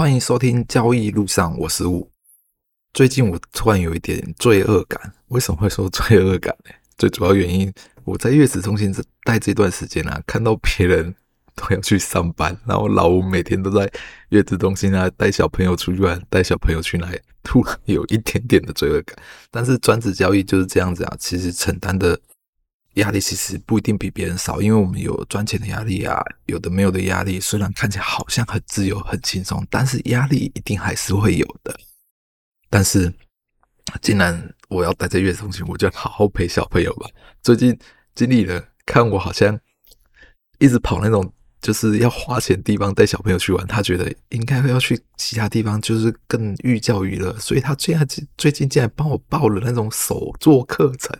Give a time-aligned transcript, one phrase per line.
[0.00, 2.10] 欢迎收听交易路上，我是五。
[2.94, 6.70] 最近我突然有一点罪恶感，为什么会说罪恶感呢？
[6.96, 7.70] 最主要原因，
[8.04, 11.14] 我在月子中心这待这段时间啊，看到别人
[11.54, 13.92] 都要去上班，然后老吴每天都在
[14.30, 19.14] 月子中心啊带小朋友出去玩，带小朋友去哪里，突然有一点点的罪恶感。
[19.50, 22.18] 但是专职交易就是这样子啊，其实承担的。
[22.94, 27.38] 压力其实不一定比别人少，因为我们有赚钱的压力啊，有的没有的压力。
[27.38, 31.78] 虽然看起来好像很自由、很轻松，但是压力一定还是会有的。
[32.68, 33.12] 但是，
[34.02, 37.08] 既然我要待在月子中心，我就好好陪小朋友吧。
[37.42, 37.78] 最近
[38.14, 39.58] 经理人看我好像
[40.58, 51.16] 一直跑那种就是要花钱地方带小朋友去玩，他觉得应该要去其他地方，就是更寓教于乐，所以他最近最近竟然帮我报了那种手作课程。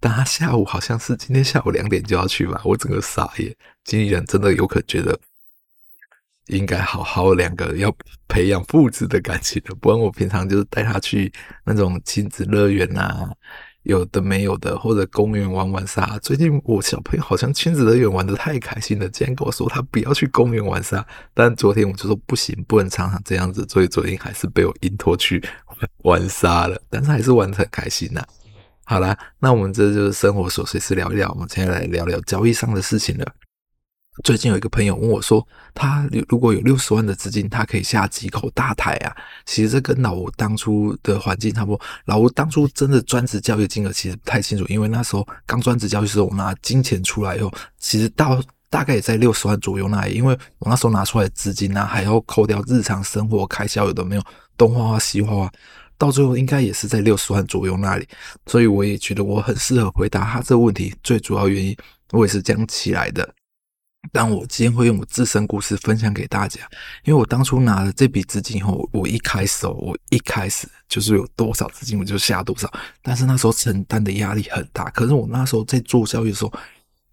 [0.00, 3.54] 但他下午好像是今天下午两点就要去吧，我整个傻眼。
[3.84, 5.18] 经理人真的有可能觉得
[6.46, 7.94] 应该好好两个要
[8.26, 11.32] 培养父子的感情的，不然我平常就是带他去
[11.64, 13.30] 那种亲子乐园啊，
[13.82, 16.18] 有的没有的，或者公园玩玩沙。
[16.18, 21.06] 最近我小朋友好像亲子乐园玩的太开心了，竟然跟我说他不要去公园玩沙。
[21.34, 25.42] 但昨天我就说不行，不能常常这样子，所以昨天还是被我硬拖去
[25.98, 28.26] 玩沙了，但是还是玩的很开心呐、
[28.90, 31.30] 好啦，那我们这就是生活琐碎事聊一聊。
[31.30, 33.24] 我们现在来聊聊交易上的事情了。
[34.24, 39.16] 最近有一个朋友问我说，他如果有六十万的资金，他可以下几口大台啊？
[39.46, 41.80] 其实这跟老吴当初的环境差不多。
[42.06, 50.14] 老吴当初真的专职交易金额其实不太清楚，因为那时候刚专职交易的时候，我拿金钱出来以后，其实到大概也在六十万左右那里。
[50.14, 54.22] 因为我那时候拿出来的资金呢、啊，还要扣掉日常生活开销，有的没有，
[54.56, 55.52] 东花花西花花。
[56.00, 58.08] 到最后应该也是在六十万左右那里，
[58.46, 60.94] 所以我也觉得我很适合回答他这个问题。
[61.02, 61.76] 最主要原因
[62.12, 63.34] 我也是这样起来的，
[64.10, 66.60] 但我今天会用我自身故事分享给大家。
[67.04, 72.72] 因为我当初拿了这笔资金以后，我一开始哦，我一开始就是有多少资金我就下多少，
[73.02, 74.88] 但是那时候承担的压力很大。
[74.92, 76.52] 可是我那时候在做交易的时候，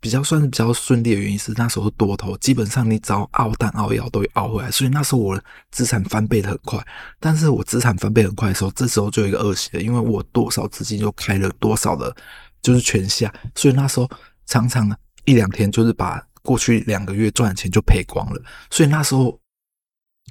[0.08, 6.82] 比较算是比较顺利的原因是那时候多头，基本上你只要凹单凹腰都会熬回来，所以那时候我资产翻倍的很快。
[7.20, 12.16] 但是我资产翻倍很快的时候，这时候就有一个恶习了，因为我多少资金就开了多少的，
[12.62, 14.10] 就是全下，所以那时候
[14.46, 14.90] 常常
[15.26, 18.42] 一两天就是把过去两个月赚的钱就赔光了。
[18.72, 19.38] 所以那时候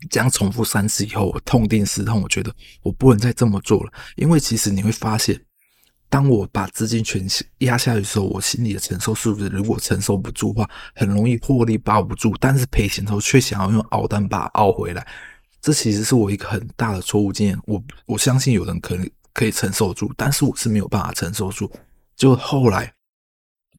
[0.09, 2.51] 这样重复三次以后，我痛定思痛，我觉得
[2.81, 5.39] 我不能再这么做了，因为其实你会发现。
[6.17, 7.29] 当我把资金全
[7.59, 15.07] 压下去的时候，我心里的承受数值如果承受不住的话，很容易获利抱不住，但是赔钱的时候却想要用凹单把它凹回来，
[15.61, 17.59] 这其实是我一个很大的错误经验。
[17.67, 21.71] 我我相信有人可能可以承受住，但是我是没有办法承受住。
[22.17, 22.91] 就后来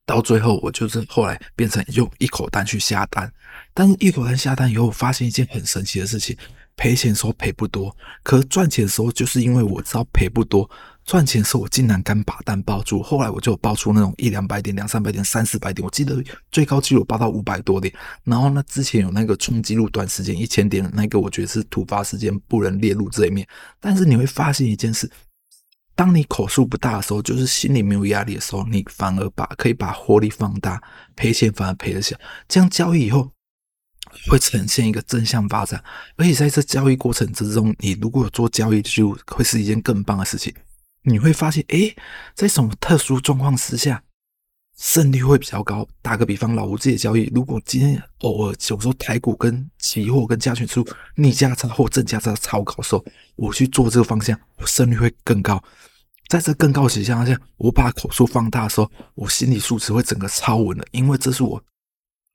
[0.06, 3.34] 到最后，我就是后来变成用一口单去下单，
[3.74, 6.38] 但是一口单下单以后，我发现一件很神奇的事情：
[6.76, 10.70] 赔钱的时候赔不多，可赚钱的时候，就是因为我知道赔不多。
[11.08, 17.92] 赚钱时我竟然敢把单抱住，后来我就抱出那种一两百点、两三百点、三四百点，我记得最高纪录抱到五百多点。
[18.26, 23.48] 然后呢，之前有那个冲击录短时间一千点的那个，我觉得是突发事件，不能列入这一面。
[23.80, 25.10] 但是你会发现一件事，
[25.96, 30.84] 当你口数不大的时候，就是心里没有压力的时候，你反而把可以把获利放大，
[31.16, 32.18] 赔钱反而赔得小。
[32.50, 33.32] 这样交易以后
[34.30, 35.82] 会呈现一个正向发展，
[36.18, 40.54] 而且在这交易过程之中，你如果有做交易，就会是一件更棒的事情。
[41.10, 41.96] 你会发现，诶，
[42.36, 44.04] 在什么特殊状况之下，
[44.78, 45.88] 胜率会比较高。
[46.02, 53.06] 打个比方，老吴自己的交易，如果今天偶尔有时候台股跟期货跟加权指数逆价差或正价差超高的时候，
[53.38, 55.64] 我去做这个方向，我胜率会更高。
[56.28, 61.64] 在这更高的情况下，我把口数放大的时候，我心理素质会整个超稳的，因为这是我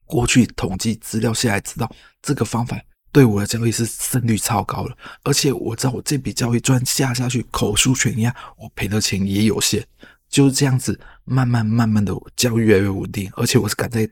[0.07, 1.87] 过去统计资料下来知道
[2.23, 2.75] 这个方法。
[3.13, 9.83] 对我的交易是胜率超高了，而且我知道我这笔交易赚下下去，口数全压，我赔的钱也有限，
[10.27, 14.09] 就是这样子，慢慢慢慢的交易越来越稳定，而且我是敢在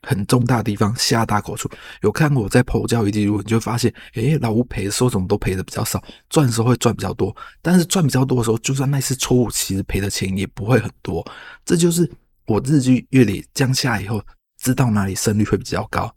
[0.00, 1.70] 很重大的地方下大口出。
[2.00, 11.22] 有看过我在 PO 交易记录，你就发现，诶，老吴赔的时候怎么都赔的比较少，赚的时候会赚比较多，但是赚比较多的时候，就算那次错误，其实赔的钱也不会很多。
[11.66, 12.10] 这就是
[12.46, 14.24] 我日积月累降下以后，
[14.58, 16.12] 知道哪里胜率会比较高。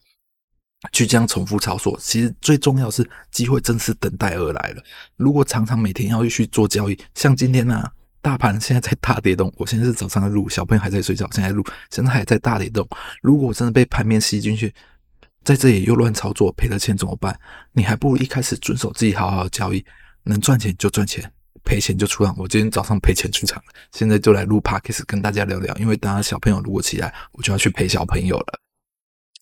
[0.91, 4.83] 去这样重复操作，其实最重要是机会正是等待而来了。
[5.17, 7.91] 如果常常每天要去做交易，像今天呢、啊，
[8.21, 12.87] 大盘现在在大跌动，我现在是早上在录，小朋友还在睡觉，现在录，现在还在大跌动。
[13.21, 14.73] 如果我真的被盘面吸进去，
[15.43, 17.37] 在这里又乱操作，赔了钱怎么办？
[17.71, 19.85] 你还不如一开始遵守自己好好的交易，
[20.23, 21.31] 能赚钱就赚钱，
[21.63, 22.35] 赔钱就出场。
[22.37, 28.64] 我今天早上赔钱出场了，现在就来录 Podcast 跟大家聊聊，因为等下小朋友如果起来，我就要去陪小朋友了。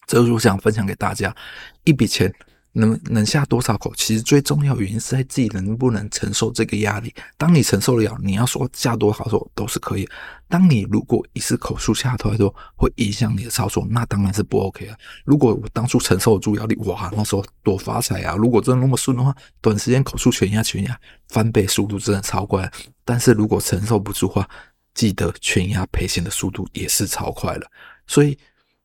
[0.07, 1.35] 这就是我想分享给大家，
[1.83, 2.33] 一笔钱
[2.73, 7.13] 能能下多少口，其实最重要原因是在自己能不能承受这个压力。
[7.37, 10.09] 当你承受得了，你要说下多少口都是可以。
[10.49, 14.97] 当你如果一次口数下太多，会影响你的操作，那当然是不 OK 了。
[15.23, 18.35] 如果我当初承受住压力，哇，那时候多发财啊！
[18.35, 20.99] 如果真的那么顺的话，短时间口数全压全压，
[21.29, 22.71] 翻倍速度真的超快。
[23.05, 24.49] 但是如果承受不住的话，
[24.95, 27.67] 记得全压赔钱的速度也是超快了。
[28.07, 28.35] 所以。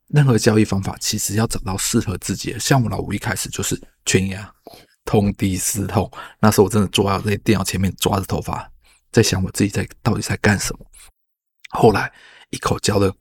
[0.09, 2.59] 任何交易方法其实要找到适合自己的。
[2.59, 4.53] 像我老吴一开始就是全压，
[5.05, 6.11] 痛定思痛。
[6.41, 8.71] 那时候我真的坐在电脑前面抓着头发，
[9.13, 10.87] 在想我自己在到底在干什么。
[11.71, 12.11] 后来
[12.51, 13.15] 一口交的，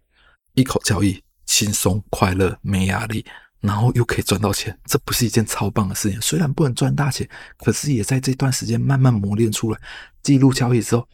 [0.53, 3.25] 一口交易轻松快乐，没压力，
[3.59, 6.21] 然后又可以赚到钱，这不是一件超棒的事情？
[6.21, 9.79] 虽然不能赚大钱，可是也在这段时间慢慢磨练出来。
[10.23, 11.07] 记录交易之后。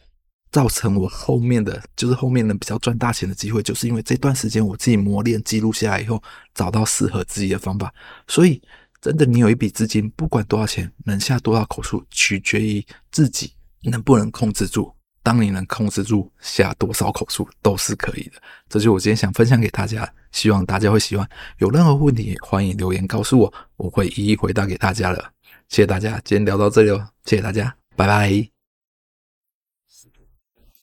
[0.54, 6.22] 造成我后面的就是后面能比较赚大钱的机会，就是因为这段时间我自己磨练记录下来以后，
[6.54, 7.92] 找到适合自己的方法。
[8.28, 8.62] 所以，
[9.00, 13.52] 真的，你有一笔资金，不管多少钱，能下多少口数，取决于自己
[13.82, 14.94] 能不能控制住。
[15.24, 18.40] 当你能控制住，下多少口数都是可以的。
[18.68, 21.28] 这就是我今天想分享给大家，希望大家会喜欢。
[21.58, 25.32] 有任何问题，欢迎留言告诉我，我会一一回答给大家的。
[25.68, 28.53] 谢谢大家，今天聊到这里哦，谢谢大家，拜拜。